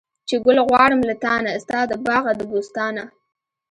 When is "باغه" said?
2.05-2.31